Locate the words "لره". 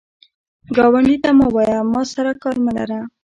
2.77-2.99